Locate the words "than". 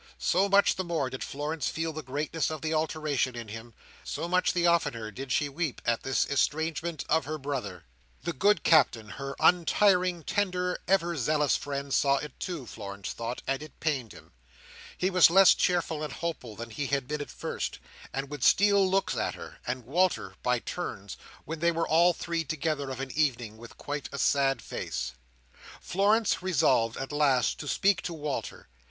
16.55-16.71